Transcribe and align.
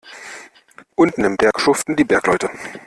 Unten 0.95 1.23
im 1.25 1.37
Berg 1.37 1.59
schuften 1.61 1.95
die 1.95 2.03
Bergleute. 2.05 2.49